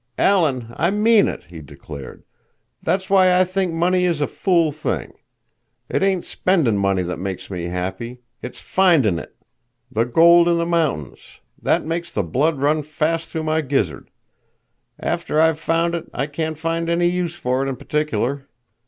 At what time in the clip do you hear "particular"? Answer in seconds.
17.75-18.47